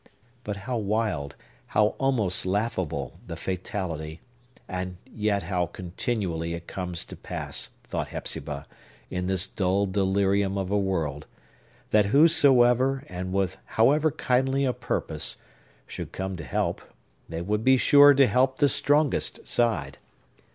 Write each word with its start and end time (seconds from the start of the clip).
But 0.43 0.55
how 0.65 0.77
wild, 0.77 1.35
how 1.77 1.89
almost 1.99 2.43
laughable, 2.43 3.19
the 3.27 3.35
fatality,—and 3.35 4.97
yet 5.05 5.43
how 5.43 5.67
continually 5.67 6.55
it 6.55 6.65
comes 6.65 7.05
to 7.05 7.15
pass, 7.15 7.69
thought 7.83 8.07
Hepzibah, 8.07 8.65
in 9.11 9.27
this 9.27 9.45
dull 9.45 9.85
delirium 9.85 10.57
of 10.57 10.71
a 10.71 10.75
world,—that 10.79 12.05
whosoever, 12.05 13.03
and 13.09 13.31
with 13.31 13.57
however 13.77 14.09
kindly 14.09 14.65
a 14.65 14.73
purpose, 14.73 15.37
should 15.85 16.11
come 16.11 16.35
to 16.35 16.43
help, 16.43 16.81
they 17.29 17.43
would 17.43 17.63
be 17.63 17.77
sure 17.77 18.15
to 18.15 18.25
help 18.25 18.57
the 18.57 18.69
strongest 18.69 19.45
side! 19.45 19.99